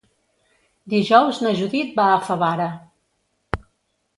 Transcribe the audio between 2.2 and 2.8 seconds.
Favara.